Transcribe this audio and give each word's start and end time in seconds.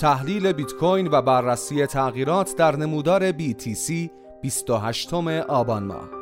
تحلیل 0.00 0.52
بیت 0.52 0.72
کوین 0.72 1.08
و 1.12 1.22
بررسی 1.22 1.86
تغییرات 1.86 2.56
در 2.56 2.76
نمودار 2.76 3.32
BTC 3.32 4.10
28 4.42 5.14
آبان 5.48 5.82
ماه. 5.82 6.19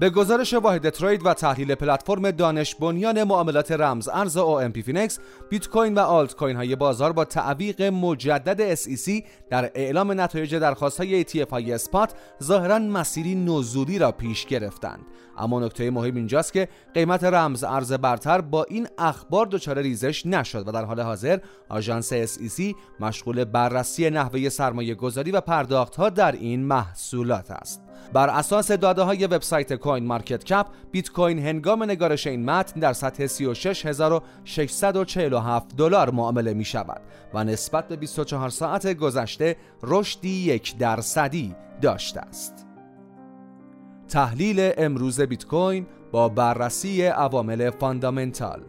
به 0.00 0.10
گزارش 0.10 0.54
واحد 0.54 0.90
trade 0.90 1.26
و 1.26 1.34
تحلیل 1.34 1.74
پلتفرم 1.74 2.30
دانش 2.30 2.74
بنیان 2.74 3.24
معاملات 3.24 3.72
رمز 3.72 4.08
ارز 4.08 4.38
OMPFinex 4.38 5.18
بیت 5.50 5.68
کوین 5.68 5.94
و 5.94 5.98
آلت 5.98 6.36
کوین 6.36 6.56
های 6.56 6.76
بازار 6.76 7.12
با 7.12 7.24
تعویق 7.24 7.82
مجدد 7.82 8.74
SEC 8.74 9.22
در 9.50 9.70
اعلام 9.74 10.20
نتایج 10.20 10.54
درخواست 10.54 10.98
های 10.98 11.24
ETF 11.24 11.50
های 11.50 11.72
spot 11.72 12.14
ظاهرا 12.42 12.78
مسیری 12.78 13.34
نزولی 13.34 13.98
را 13.98 14.12
پیش 14.12 14.46
گرفتند. 14.46 15.00
اما 15.38 15.60
نکته 15.60 15.90
مهم 15.90 16.16
اینجاست 16.16 16.52
که 16.52 16.68
قیمت 16.94 17.24
رمز 17.24 17.64
ارز 17.64 17.92
برتر 17.92 18.40
با 18.40 18.64
این 18.64 18.88
اخبار 18.98 19.46
دچار 19.46 19.78
ریزش 19.78 20.26
نشد 20.26 20.68
و 20.68 20.72
در 20.72 20.84
حال 20.84 21.00
حاضر 21.00 21.38
آژانس 21.68 22.14
SEC 22.14 22.62
مشغول 23.00 23.44
بررسی 23.44 24.10
نحوه 24.10 24.48
سرمایه 24.48 24.94
گذاری 24.94 25.30
و 25.30 25.40
پرداخت 25.40 25.96
ها 25.96 26.08
در 26.08 26.32
این 26.32 26.64
محصولات 26.64 27.50
است. 27.50 27.89
بر 28.12 28.28
اساس 28.28 28.72
داده 28.72 29.02
های 29.02 29.26
وبسایت 29.26 29.74
کوین 29.74 30.06
مارکت 30.06 30.44
کپ 30.44 30.66
بیت 30.90 31.10
کوین 31.10 31.38
هنگام 31.38 31.82
نگارش 31.82 32.26
این 32.26 32.44
متن 32.44 32.80
در 32.80 32.92
سطح 32.92 33.26
36647 33.26 35.76
دلار 35.76 36.10
معامله 36.10 36.54
می 36.54 36.64
شود 36.64 37.00
و 37.34 37.44
نسبت 37.44 37.88
به 37.88 37.96
24 37.96 38.48
ساعت 38.48 38.94
گذشته 38.94 39.56
رشدی 39.82 40.28
یک 40.28 40.78
درصدی 40.78 41.54
داشته 41.82 42.20
است. 42.20 42.66
تحلیل 44.08 44.72
امروز 44.76 45.20
بیت 45.20 45.46
کوین 45.46 45.86
با 46.12 46.28
بررسی 46.28 47.06
عوامل 47.06 47.70
fundamental 47.70 48.60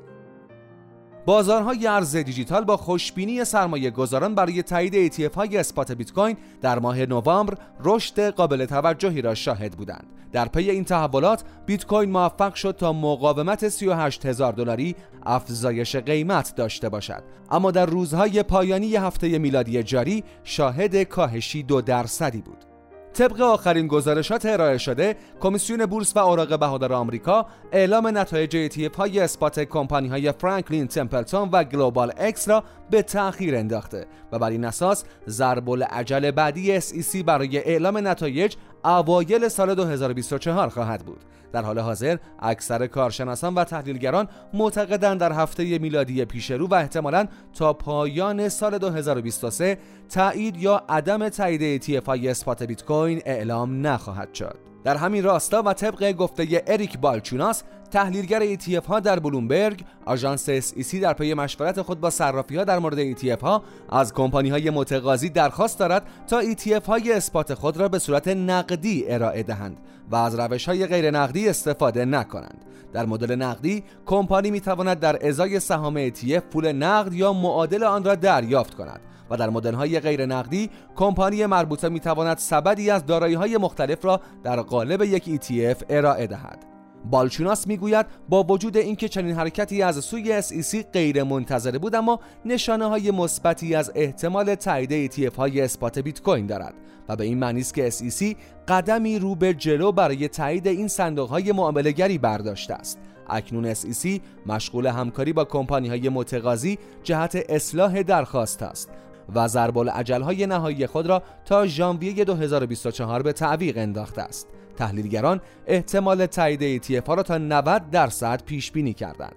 بازارهای 1.25 1.87
ارز 1.87 2.15
دیجیتال 2.15 2.63
با 2.63 2.77
خوشبینی 2.77 3.45
سرمایه 3.45 3.91
گذاران 3.91 4.35
برای 4.35 4.63
تایید 4.63 5.13
ETF 5.13 5.35
های 5.35 5.57
spot 5.57 5.91
بیت 5.91 6.13
کوین 6.13 6.37
در 6.61 6.79
ماه 6.79 7.05
نوامبر 7.05 7.57
رشد 7.83 8.29
قابل 8.29 8.65
توجهی 8.65 9.21
را 9.21 9.35
شاهد 9.35 9.71
بودند. 9.71 10.07
در 10.31 10.47
پی 10.47 10.69
این 10.69 10.83
تحولات 10.83 11.43
بیت 11.65 11.85
کوین 11.85 12.11
موفق 12.11 12.53
شد 12.53 12.75
تا 12.75 12.93
مقاومت 12.93 13.69
38 13.69 14.25
هزار 14.25 14.53
دلاری 14.53 14.95
افزایش 15.23 15.95
قیمت 15.95 16.55
داشته 16.55 16.89
باشد 16.89 17.23
اما 17.51 17.71
در 17.71 17.85
روزهای 17.85 18.43
پایانی 18.43 18.95
هفته 18.95 19.37
میلادی 19.37 19.83
جاری 19.83 20.23
شاهد 20.43 21.03
کاهشی 21.03 21.63
دو 21.63 21.81
درصدی 21.81 22.41
بود. 22.41 22.70
طبق 23.13 23.41
آخرین 23.41 23.87
گزارشات 23.87 24.45
ارائه 24.45 24.77
شده 24.77 25.15
کمیسیون 25.39 25.85
بورس 25.85 26.15
و 26.15 26.19
اوراق 26.19 26.59
بهادار 26.59 26.93
آمریکا 26.93 27.45
اعلام 27.71 28.17
نتایج 28.17 28.69
ETF 28.69 28.95
های 28.95 29.19
spot 29.19 29.59
کمپانی 29.59 30.07
های 30.07 30.31
فرانکلین 30.31 30.87
تمپلتون 30.87 31.49
و 31.51 31.63
گلوبال 31.63 32.13
اکس 32.17 32.49
را 32.49 32.63
به 32.91 33.01
تأخیر 33.01 33.55
انداخته 33.55 34.05
و 34.31 34.39
بر 34.39 34.49
این 34.49 34.65
اساس 34.65 35.03
ضرب 35.29 35.69
الاجل 35.69 36.31
بعدی 36.31 36.81
SEC 36.81 37.23
برای 37.25 37.57
اعلام 37.57 38.07
نتایج 38.07 38.55
اوایل 38.85 39.47
سال 39.47 39.75
2024 39.75 40.69
خواهد 40.69 41.05
بود. 41.05 41.19
در 41.53 41.61
حال 41.61 41.79
حاضر 41.79 42.17
اکثر 42.39 42.87
کارشناسان 42.87 43.55
و 43.55 43.63
تحلیلگران 43.63 44.27
معتقدند 44.53 45.19
در 45.19 45.31
هفته 45.31 45.79
میلادی 45.79 46.25
پیشرو 46.25 46.67
و 46.67 46.73
احتمالا 46.73 47.27
تا 47.53 47.73
پایان 47.73 48.49
سال 48.49 48.77
2023 48.77 49.77
تایید 50.09 50.57
یا 50.57 50.83
عدم 50.89 51.29
تایید 51.29 51.83
های 52.07 52.29
اسپات 52.29 52.63
بیت 52.63 52.85
کوین 52.85 53.21
اعلام 53.25 53.87
نخواهد 53.87 54.33
شد. 54.33 54.70
در 54.83 54.97
همین 54.97 55.23
راستا 55.23 55.63
و 55.65 55.73
طبق 55.73 56.11
گفته 56.11 56.63
اریک 56.67 56.99
بالچوناس 56.99 57.63
تحلیلگر 57.91 58.55
ETF 58.55 58.85
ها 58.85 58.99
در 58.99 59.19
بلومبرگ 59.19 59.83
آژانس 60.05 60.49
SEC 60.49 60.95
در 60.95 61.13
پی 61.13 61.33
مشورت 61.33 61.81
خود 61.81 61.99
با 61.99 62.09
صرافی 62.09 62.55
ها 62.57 62.63
در 62.63 62.79
مورد 62.79 63.13
ETF 63.13 63.41
ها 63.41 63.63
از 63.89 64.13
کمپانی 64.13 64.49
های 64.49 64.69
متقاضی 64.69 65.29
درخواست 65.29 65.79
دارد 65.79 66.03
تا 66.27 66.41
ETF 66.41 66.85
های 66.85 67.13
اثبات 67.13 67.53
خود 67.53 67.77
را 67.77 67.89
به 67.89 67.99
صورت 67.99 68.27
نقدی 68.27 69.05
ارائه 69.07 69.43
دهند 69.43 69.77
و 70.11 70.15
از 70.15 70.39
روش 70.39 70.65
های 70.65 70.87
غیر 70.87 71.11
نقدی 71.11 71.49
استفاده 71.49 72.05
نکنند. 72.05 72.65
در 72.93 73.05
مدل 73.05 73.35
نقدی 73.35 73.83
کمپانی 74.05 74.51
می 74.51 74.61
تواند 74.61 74.99
در 74.99 75.27
ازای 75.27 75.59
سهام 75.59 76.09
ETF 76.09 76.41
پول 76.51 76.71
نقد 76.71 77.13
یا 77.13 77.33
معادل 77.33 77.83
آن 77.83 78.03
را 78.03 78.15
دریافت 78.15 78.73
کند. 78.73 78.99
و 79.31 79.37
در 79.37 79.49
مدل 79.49 79.73
های 79.73 79.99
غیر 79.99 80.25
نقدی 80.25 80.69
کمپانی 80.95 81.45
مربوطه 81.45 81.89
می 81.89 81.99
تواند 81.99 82.37
سبدی 82.37 82.89
از 82.89 83.05
دارایی 83.05 83.33
های 83.33 83.57
مختلف 83.57 84.05
را 84.05 84.21
در 84.43 84.61
قالب 84.61 85.01
یک 85.01 85.23
ETF 85.23 85.83
ارائه 85.89 86.27
دهد. 86.27 86.65
بالچوناس 87.05 87.67
می‌گوید 87.67 88.05
با 88.29 88.43
وجود 88.43 88.77
اینکه 88.77 89.09
چنین 89.09 89.35
حرکتی 89.35 89.81
از 89.81 90.05
سوی 90.05 90.41
SEC 90.41 90.85
غیر 90.93 91.23
منتظره 91.23 91.79
بود 91.79 91.95
اما 91.95 92.19
نشانه 92.45 92.85
های 92.85 93.11
مثبتی 93.11 93.75
از 93.75 93.91
احتمال 93.95 94.55
تایید 94.55 95.11
ETF 95.11 95.35
های 95.35 95.61
اثبات 95.61 95.99
بیت 95.99 96.21
کوین 96.21 96.45
دارد 96.45 96.73
و 97.09 97.15
به 97.15 97.23
این 97.23 97.37
معنی 97.37 97.59
است 97.59 97.73
که 97.73 97.89
SEC 97.89 98.35
قدمی 98.67 99.19
رو 99.19 99.35
به 99.35 99.53
جلو 99.53 99.91
برای 99.91 100.27
تایید 100.27 100.67
این 100.67 100.87
صندوق 100.87 101.29
های 101.29 101.51
معامله 101.51 101.91
گری 101.91 102.17
برداشته 102.17 102.73
است. 102.73 102.99
اکنون 103.29 103.73
SEC 103.73 104.19
مشغول 104.45 104.87
همکاری 104.87 105.33
با 105.33 105.45
کمپانی 105.45 105.87
های 105.87 106.09
متقاضی 106.09 106.77
جهت 107.03 107.45
اصلاح 107.49 108.03
درخواست 108.03 108.63
است 108.63 108.89
و 109.35 109.47
ضرب 109.47 109.77
های 110.23 110.45
نهایی 110.45 110.87
خود 110.87 111.07
را 111.07 111.23
تا 111.45 111.67
ژانویه 111.67 112.25
2024 112.25 113.21
به 113.21 113.33
تعویق 113.33 113.77
انداخته 113.77 114.21
است. 114.21 114.47
تحلیلگران 114.77 115.41
احتمال 115.67 116.25
تایید 116.25 116.83
ETF 116.83 117.07
ها 117.07 117.13
را 117.13 117.23
تا 117.23 117.37
90 117.37 117.89
درصد 117.89 118.43
پیش 118.45 118.71
بینی 118.71 118.93
کردند. 118.93 119.35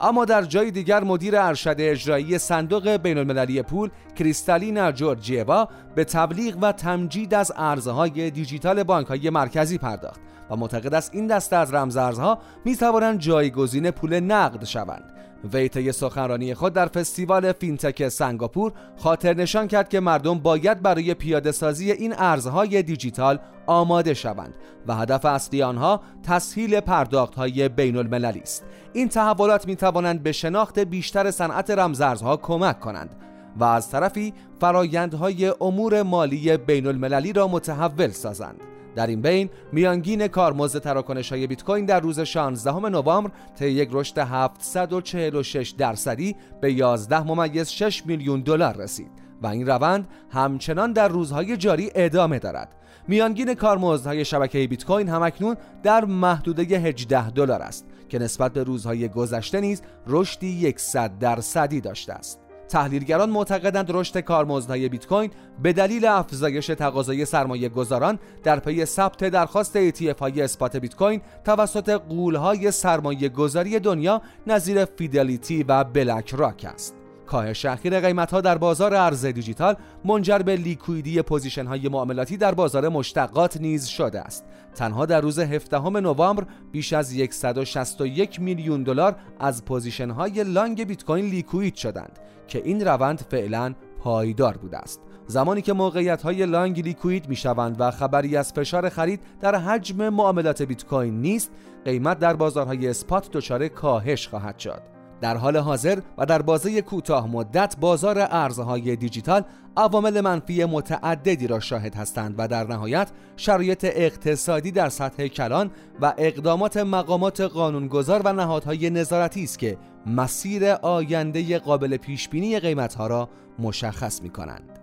اما 0.00 0.24
در 0.24 0.42
جای 0.42 0.70
دیگر 0.70 1.04
مدیر 1.04 1.36
ارشد 1.36 1.76
اجرایی 1.78 2.38
صندوق 2.38 2.88
بین 2.88 3.18
المللی 3.18 3.62
پول 3.62 3.90
کریستالینا 4.16 4.92
جورجیوا 4.92 5.68
به 5.94 6.04
تبلیغ 6.04 6.58
و 6.62 6.72
تمجید 6.72 7.34
از 7.34 7.52
ارزهای 7.56 8.30
دیجیتال 8.30 8.82
بانک 8.82 9.06
های 9.06 9.30
مرکزی 9.30 9.78
پرداخت. 9.78 10.20
و 10.52 10.56
معتقد 10.56 10.94
است 10.94 11.10
این 11.14 11.26
دسته 11.26 11.56
از 11.56 11.74
رمزارزها 11.74 12.38
می 12.64 12.76
توانند 12.76 13.18
جایگزین 13.18 13.90
پول 13.90 14.20
نقد 14.20 14.64
شوند. 14.64 15.04
وی 15.52 15.68
طی 15.68 15.92
سخنرانی 15.92 16.54
خود 16.54 16.72
در 16.72 16.86
فستیوال 16.86 17.52
فینتک 17.52 18.08
سنگاپور 18.08 18.72
خاطر 18.96 19.34
نشان 19.34 19.68
کرد 19.68 19.88
که 19.88 20.00
مردم 20.00 20.38
باید 20.38 20.82
برای 20.82 21.14
پیاده 21.14 21.52
سازی 21.52 21.92
این 21.92 22.14
ارزهای 22.18 22.82
دیجیتال 22.82 23.38
آماده 23.66 24.14
شوند 24.14 24.54
و 24.86 24.94
هدف 24.94 25.24
اصلی 25.24 25.62
آنها 25.62 26.00
تسهیل 26.22 26.80
پرداخت 26.80 27.34
های 27.34 27.68
بین 27.68 27.96
المللی 27.96 28.40
است. 28.40 28.64
این 28.92 29.08
تحولات 29.08 29.66
می 29.66 29.76
توانند 29.76 30.22
به 30.22 30.32
شناخت 30.32 30.78
بیشتر 30.78 31.30
صنعت 31.30 31.70
رمزارزها 31.70 32.36
کمک 32.36 32.80
کنند 32.80 33.16
و 33.56 33.64
از 33.64 33.90
طرفی 33.90 34.34
فرایندهای 34.60 35.52
امور 35.60 36.02
مالی 36.02 36.56
بین 36.56 36.86
المللی 36.86 37.32
را 37.32 37.48
متحول 37.48 38.08
سازند. 38.08 38.71
در 38.94 39.06
این 39.06 39.22
بین 39.22 39.50
میانگین 39.72 40.28
کارمزد 40.28 40.78
تراکنش 40.78 41.32
های 41.32 41.46
بیت 41.46 41.64
کوین 41.64 41.84
در 41.84 42.00
روز 42.00 42.20
16 42.20 42.88
نوامبر 42.88 43.30
طی 43.58 43.70
یک 43.70 43.88
رشد 43.92 44.18
746 44.18 45.70
درصدی 45.70 46.36
به 46.60 46.72
11 46.72 47.22
ممیز 47.22 47.68
6 47.68 48.06
میلیون 48.06 48.40
دلار 48.40 48.76
رسید 48.76 49.10
و 49.42 49.46
این 49.46 49.66
روند 49.66 50.08
همچنان 50.30 50.92
در 50.92 51.08
روزهای 51.08 51.56
جاری 51.56 51.90
ادامه 51.94 52.38
دارد. 52.38 52.74
میانگین 53.08 53.54
کارمزدهای 53.54 54.24
شبکه 54.24 54.66
بیت 54.66 54.84
کوین 54.84 55.08
همکنون 55.08 55.56
در 55.82 56.04
محدوده 56.04 56.62
18 56.62 57.30
دلار 57.30 57.62
است 57.62 57.86
که 58.08 58.18
نسبت 58.18 58.52
به 58.52 58.62
روزهای 58.62 59.08
گذشته 59.08 59.60
نیز 59.60 59.82
رشدی 60.06 60.74
100 60.76 61.18
درصدی 61.18 61.80
داشته 61.80 62.12
است. 62.12 62.41
تحلیلگران 62.72 63.30
معتقدند 63.30 63.86
رشد 63.90 64.18
کارمزدهای 64.18 64.88
بیت 64.88 65.06
کوین 65.06 65.30
به 65.62 65.72
دلیل 65.72 66.04
افزایش 66.04 66.66
تقاضای 66.66 67.24
سرمایه 67.24 67.68
گذاران 67.68 68.18
در 68.42 68.58
پی 68.58 68.84
ثبت 68.84 69.24
درخواست 69.24 69.90
ETF 69.90 70.18
های 70.18 70.42
spot 70.42 70.76
بیت 70.76 70.96
کوین 70.96 71.20
توسط 71.44 71.88
غولهای 71.90 72.70
سرمایه 72.70 73.28
گذاری 73.28 73.78
دنیا 73.78 74.22
نظیر 74.46 74.84
فیدلیتی 74.84 75.62
و 75.62 75.84
بلک 75.84 76.34
راک 76.34 76.66
است. 76.74 77.01
کاهش 77.26 77.64
اخیر 77.64 78.00
قیمت 78.00 78.30
ها 78.30 78.40
در 78.40 78.58
بازار 78.58 78.94
ارز 78.94 79.26
دیجیتال 79.26 79.76
منجر 80.04 80.38
به 80.38 80.56
liquid 80.56 81.22
ی 81.22 81.27
position 81.27 81.66
های 81.66 81.88
معاملاتی 81.88 82.36
در 82.36 82.54
بازار 82.54 82.88
مشتقات 82.88 83.56
نیز 83.56 83.86
شده 83.86 84.20
است. 84.20 84.44
تنها 84.74 85.06
در 85.06 85.20
روز 85.20 85.38
17 85.38 85.88
نوامبر 85.88 86.46
بیش 86.72 86.92
از 86.92 87.14
161 87.30 88.40
میلیون 88.40 88.82
دلار 88.82 89.16
از 89.40 89.64
position 89.64 90.10
های 90.10 90.44
long 90.44 90.84
بیت 90.84 91.04
کوین 91.04 91.24
liquid 91.24 91.74
شدند 91.74 92.18
که 92.48 92.62
این 92.64 92.84
روند 92.84 93.26
فعلا 93.30 93.74
پایدار 93.98 94.56
بوده 94.56 94.78
است. 94.78 95.00
زمانی 95.26 95.62
که 95.62 95.72
موقعیت 95.72 96.22
های 96.22 96.46
long 96.46 96.80
liquid 96.80 97.28
می 97.28 97.36
شوند 97.36 97.76
و 97.78 97.90
خبری 97.90 98.36
از 98.36 98.52
فشار 98.52 98.88
خرید 98.88 99.20
در 99.40 99.56
حجم 99.56 100.08
معاملات 100.08 100.62
بیت 100.62 100.84
کوین 100.84 101.20
نیست 101.20 101.50
قیمت 101.84 102.18
در 102.18 102.36
بازارهای 102.36 102.88
spot 102.88 103.30
دچار 103.30 103.68
کاهش 103.68 104.28
خواهد 104.28 104.58
شد. 104.58 104.91
در 105.22 105.36
حال 105.36 105.56
حاضر 105.56 106.00
و 106.18 106.26
در 106.26 106.42
بازه 106.42 106.82
کوتاه 106.82 107.26
مدت 107.26 107.76
بازار 107.80 108.18
ارزهای 108.18 108.96
دیجیتال 108.96 109.42
عوامل 109.76 110.20
منفی 110.20 110.64
متعددی 110.64 111.46
را 111.46 111.60
شاهد 111.60 111.94
هستند 111.94 112.34
و 112.38 112.48
در 112.48 112.64
نهایت 112.64 113.10
شرایط 113.36 113.86
اقتصادی 113.92 114.70
در 114.70 114.88
سطح 114.88 115.26
کلان 115.26 115.70
و 116.00 116.14
اقدامات 116.18 116.76
مقامات 116.76 117.40
قانونگذار 117.40 118.22
و 118.24 118.32
نهادهای 118.32 118.90
نظارتی 118.90 119.44
است 119.44 119.58
که 119.58 119.78
مسیر 120.06 120.64
آینده 120.68 121.58
قابل 121.58 121.96
پیش 121.96 122.28
بینی 122.28 122.60
قیمتها 122.60 123.06
را 123.06 123.28
مشخص 123.58 124.22
می 124.22 124.30
کنند. 124.30 124.78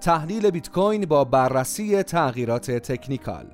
تحلیل 0.00 0.50
بیت 0.50 0.70
کوین 0.70 1.06
با 1.06 1.24
بررسی 1.24 2.02
تغییرات 2.02 2.70
تکنیکال 2.70 3.46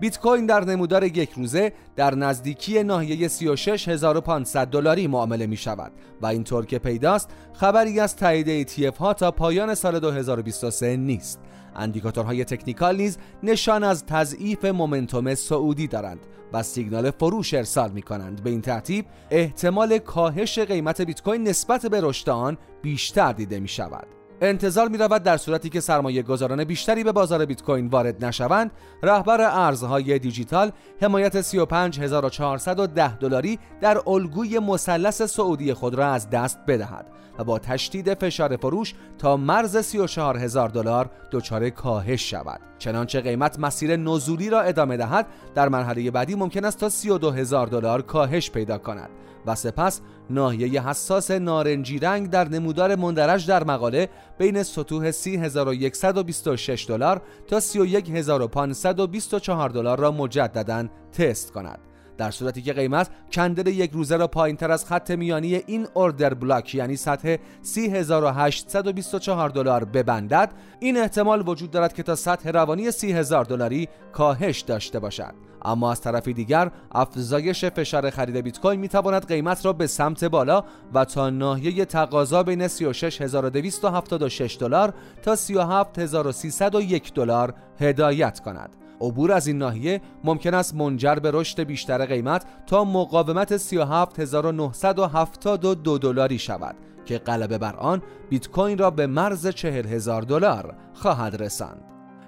بیت 0.00 0.18
کوین 0.18 0.46
در 0.46 0.64
نمودار 0.64 1.04
یک 1.04 1.30
روزه 1.30 1.72
در 1.96 2.14
نزدیکی 2.14 2.82
ناحیه 2.82 3.28
36500 3.28 4.66
دلاری 4.66 5.06
معامله 5.06 5.46
می 5.46 5.56
شود 5.56 5.92
و 6.20 6.26
اینطور 6.26 6.66
که 6.66 6.78
پیداست 6.78 7.30
خبری 7.52 8.00
از 8.00 8.16
تایید 8.16 8.68
ETF 8.68 8.96
ها 8.96 9.14
تا 9.14 9.30
پایان 9.30 9.74
سال 9.74 9.98
2023 9.98 10.96
نیست. 10.96 11.40
اندیکاتورهای 11.76 12.44
تکنیکال 12.44 12.96
نیز 12.96 13.18
نشان 13.42 13.84
از 13.84 14.06
تضعیف 14.06 14.64
مومنتوم 14.64 15.34
سعودی 15.34 15.86
دارند 15.86 16.26
و 16.52 16.62
سیگنال 16.62 17.10
فروش 17.10 17.54
ارسال 17.54 17.90
می 17.90 18.02
کنند 18.02 18.42
به 18.42 18.50
این 18.50 18.60
ترتیب 18.60 19.06
احتمال 19.30 19.98
کاهش 19.98 20.58
قیمت 20.58 21.00
بیت 21.00 21.22
کوین 21.22 21.48
نسبت 21.48 21.86
به 21.86 22.00
رشد 22.00 22.30
آن 22.30 22.58
بیشتر 22.82 23.32
دیده 23.32 23.60
می 23.60 23.68
شود 23.68 24.19
انتظار 24.40 24.88
می 24.88 24.98
رود 24.98 25.22
در 25.22 25.36
صورتی 25.36 25.68
که 25.68 25.80
سرمایه 25.80 26.22
گذاران 26.22 26.64
بیشتری 26.64 27.04
به 27.04 27.12
بازار 27.12 27.44
بیت 27.44 27.62
کوین 27.62 27.86
وارد 27.86 28.24
نشوند 28.24 28.70
رهبر 29.02 29.40
ارزهای 29.40 30.18
دیجیتال 30.18 30.72
حمایت 31.02 31.40
35410 31.40 33.16
دلاری 33.16 33.58
در 33.80 34.02
الگوی 34.06 34.58
مثلث 34.58 35.22
سعودی 35.22 35.74
خود 35.74 35.94
را 35.94 36.06
از 36.06 36.30
دست 36.30 36.58
بدهد 36.68 37.06
و 37.38 37.44
با 37.44 37.58
تشدید 37.58 38.14
فشار 38.14 38.56
فروش 38.56 38.94
تا 39.18 39.36
مرز 39.36 39.76
34000 39.76 40.68
دلار 40.68 41.10
دچار 41.30 41.70
کاهش 41.70 42.30
شود. 42.30 42.60
چنانچه 42.78 43.20
قیمت 43.20 43.58
مسیر 43.58 43.96
نزولی 43.96 44.50
را 44.50 44.60
ادامه 44.60 44.96
دهد 44.96 45.26
در 45.54 45.68
مرحله 45.68 46.10
بعدی 46.10 46.34
ممکن 46.34 46.64
است 46.64 46.78
تا 46.78 46.88
32000 46.88 47.66
دلار 47.66 48.02
کاهش 48.02 48.50
پیدا 48.50 48.78
کند 48.78 49.10
و 49.46 49.54
سپس 49.54 50.00
ناحیه 50.30 50.88
حساس 50.88 51.30
نارنجی 51.30 51.98
رنگ 51.98 52.30
در 52.30 52.48
نمودار 52.48 52.96
مندرج 52.96 53.46
در 53.46 53.64
مقاله 53.64 54.08
بین 54.38 54.62
سطوح 54.62 55.10
30126 55.10 56.86
دلار 56.88 57.22
تا 57.46 57.60
31524 57.60 59.70
دلار 59.70 59.98
را 59.98 60.10
مجددا 60.10 60.88
تست 61.12 61.52
کند. 61.52 61.89
در 62.20 62.30
صورتی 62.30 62.62
که 62.62 62.72
قیمت 62.72 63.10
کندل 63.32 63.66
یک 63.66 63.90
روزه 63.90 64.16
را 64.16 64.26
پایین 64.26 64.56
تر 64.56 64.70
از 64.70 64.86
خط 64.86 65.10
میانی 65.10 65.54
این 65.54 65.86
اوردر 65.94 66.34
بلاک 66.34 66.74
یعنی 66.74 66.96
سطح 66.96 67.36
30824 67.62 69.48
دلار 69.48 69.84
ببندد 69.84 70.52
این 70.80 70.96
احتمال 70.96 71.48
وجود 71.48 71.70
دارد 71.70 71.94
که 71.94 72.02
تا 72.02 72.14
سطح 72.14 72.50
روانی 72.50 72.90
30000 72.90 73.44
دلاری 73.44 73.88
کاهش 74.12 74.60
داشته 74.60 74.98
باشد. 74.98 75.34
اما 75.62 75.90
از 75.92 76.00
طرف 76.00 76.28
دیگر 76.28 76.70
افزایش 76.92 77.64
فشار 77.64 78.10
خرید 78.10 78.36
بیت 78.36 78.60
کوین 78.60 78.80
می‌تواند 78.80 79.26
قیمت 79.26 79.66
را 79.66 79.72
به 79.72 79.86
سمت 79.86 80.24
بالا 80.24 80.64
و 80.94 81.04
تا 81.04 81.30
ناحیه 81.30 81.84
تقاضا 81.84 82.42
بین 82.42 82.68
36276 82.68 84.56
دلار 84.60 84.94
تا 85.22 85.36
37301 85.36 87.14
دلار 87.14 87.54
هدایت 87.78 88.40
کند. 88.40 88.79
عبور 89.00 89.32
از 89.32 89.46
این 89.46 89.58
ناحیه 89.58 90.00
ممکن 90.24 90.54
است 90.54 90.74
منجر 90.74 91.14
به 91.14 91.30
رشد 91.34 91.62
بیشتر 91.62 92.06
قیمت 92.06 92.44
تا 92.66 92.84
مقاومت 92.84 93.56
37972 93.56 95.98
دلاری 95.98 96.38
شود 96.38 96.76
که 97.04 97.18
غلبه 97.18 97.58
بر 97.58 97.76
آن 97.76 98.02
بیت 98.28 98.48
کوین 98.48 98.78
را 98.78 98.90
به 98.90 99.06
مرز 99.06 99.46
40000 99.46 100.22
دلار 100.22 100.74
خواهد 100.94 101.42
رساند. 101.42 101.84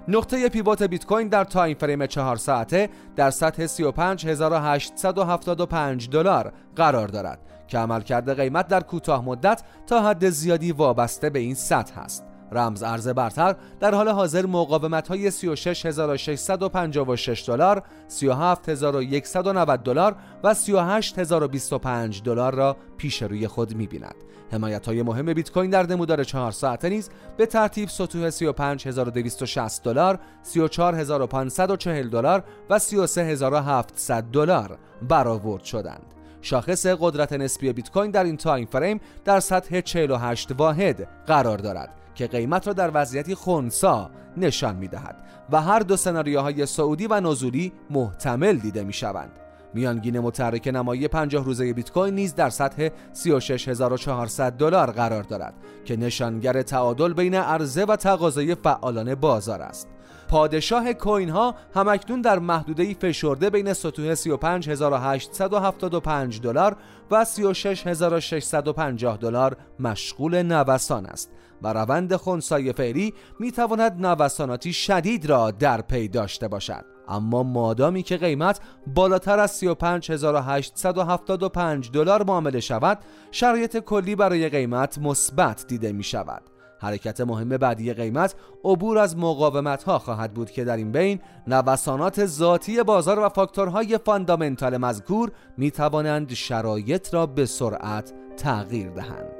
نقطه 0.07 0.49
pivot 0.49 0.83
بیت 0.83 1.05
کوین 1.05 1.27
در 1.27 1.43
time 1.43 1.77
frame 1.77 2.05
4 2.05 2.35
ساعته 2.35 2.89
در 3.15 3.29
سطح 3.29 3.67
35875 3.67 6.09
دلار 6.09 6.53
قرار 6.75 7.07
دارد 7.07 7.39
که 7.67 7.77
عملکرد 7.77 8.39
قیمت 8.39 8.67
در 8.67 8.81
کوتاه 8.81 9.25
مدت 9.25 9.63
تا 9.87 10.01
حد 10.01 10.29
زیادی 10.29 10.71
وابسته 10.71 11.29
به 11.29 11.39
این 11.39 11.55
سطح 11.55 11.99
است. 11.99 12.32
رمز 12.53 12.83
ارز 12.83 13.07
برتر 13.07 13.55
در 13.79 13.95
حال 13.95 14.09
حاضر 14.09 14.45
مقاومت 14.45 15.07
های 15.07 15.31
36656 15.31 17.43
دلار، 17.47 17.83
37190 18.07 19.83
دلار 19.83 20.15
و 20.43 20.53
38025 20.53 22.23
دلار 22.23 22.55
را 22.55 22.77
پیش 22.97 23.23
روی 23.23 23.47
خود 23.47 23.75
می‌بیند. 23.75 24.15
حمایت 24.51 24.85
های 24.85 25.03
مهم 25.03 25.33
بیت 25.33 25.51
کوین 25.51 25.69
در 25.69 25.87
نمودار 25.87 26.23
4 26.23 26.51
ساعته 26.51 26.89
نیز 26.89 27.09
به 27.37 27.45
ترتیب 27.45 27.89
سطوح 27.89 28.29
35260 28.29 29.83
دلار، 29.83 30.19
34540 30.43 32.09
دلار 32.09 32.43
و 32.69 32.79
33700 32.79 34.23
دلار 34.23 34.77
برآورد 35.09 35.63
شدند. 35.63 36.05
شاخص 36.41 36.85
قدرت 36.85 37.33
نسبی 37.33 37.73
بیت 37.73 37.91
کوین 37.91 38.11
در 38.11 38.23
این 38.23 38.37
تایم 38.37 38.65
فریم 38.65 39.01
در 39.25 39.39
سطح 39.39 39.81
48 39.81 40.51
واحد 40.51 41.07
قرار 41.27 41.57
دارد 41.57 42.02
که 42.15 42.27
قیمت 42.27 42.67
را 42.67 42.73
در 42.73 42.91
وضعیتی 42.93 43.35
خونسا 43.35 44.11
نشان 44.37 44.75
می 44.75 44.87
دهد 44.87 45.15
و 45.51 45.61
هر 45.61 45.79
دو 45.79 45.97
سناریوهای 45.97 46.65
سعودی 46.65 47.07
و 47.07 47.19
نزولی 47.19 47.73
محتمل 47.89 48.57
دیده 48.57 48.83
می 48.83 48.93
شوند. 48.93 49.42
میانگین 49.73 50.19
متحرک 50.19 50.67
نمایی 50.67 51.07
50 51.07 51.45
روزه 51.45 51.73
بیت 51.73 51.91
کوین 51.91 52.15
نیز 52.15 52.35
در 52.35 52.49
سطح 52.49 52.89
36400 53.13 54.53
دلار 54.53 54.91
قرار 54.91 55.23
دارد 55.23 55.53
که 55.85 55.97
نشانگر 55.97 56.61
تعادل 56.61 57.13
بین 57.13 57.35
عرضه 57.35 57.85
و 57.85 57.95
تقاضای 57.95 58.55
فعالان 58.55 59.15
بازار 59.15 59.61
است. 59.61 59.87
پادشاه 60.27 60.93
کوین 60.93 61.29
ها 61.29 61.55
همکنون 61.75 62.21
در 62.21 62.39
محدوده 62.39 62.93
فشرده 62.93 63.49
بین 63.49 63.73
سطوح 63.73 64.15
35875 64.15 66.41
دلار 66.41 66.75
و 67.11 67.25
36650 67.25 69.17
دلار 69.17 69.57
مشغول 69.79 70.43
نوسان 70.43 71.05
است 71.05 71.29
و 71.61 71.73
روند 71.73 72.15
خونسای 72.15 72.73
فعلی 72.73 73.13
می 73.39 73.51
تواند 73.51 74.05
نوساناتی 74.05 74.73
شدید 74.73 75.25
را 75.25 75.51
در 75.51 75.81
پی 75.81 76.07
داشته 76.07 76.47
باشد 76.47 76.92
اما 77.07 77.43
مادامی 77.43 78.03
که 78.03 78.17
قیمت 78.17 78.59
بالاتر 78.87 79.39
از 79.39 79.51
35875 79.51 81.91
دلار 81.91 82.23
معامله 82.23 82.59
شود 82.59 82.99
شرایط 83.31 83.77
کلی 83.77 84.15
برای 84.15 84.49
قیمت 84.49 84.97
مثبت 84.97 85.67
دیده 85.67 85.91
می 85.91 86.03
شود. 86.03 86.53
حرکت 86.83 87.21
مهم 87.21 87.49
بعدی 87.49 87.93
قیمت 87.93 88.35
عبور 88.63 88.97
از 88.97 89.17
مقاومت 89.17 89.83
ها 89.83 89.99
خواهد 89.99 90.33
بود 90.33 90.51
که 90.51 90.63
در 90.63 90.77
این 90.77 90.91
بین 90.91 91.19
نوسانات 91.47 92.25
ذاتی 92.25 92.83
بازار 92.83 93.19
و 93.19 93.29
فاکتورهای 93.29 93.97
fundamental 93.97 94.77
مذکور 94.77 95.31
می 95.57 95.71
توانند 95.71 96.33
شرایط 96.33 97.13
را 97.13 97.25
به 97.25 97.45
سرعت 97.45 98.13
تغییر 98.37 98.89
دهند. 98.89 99.32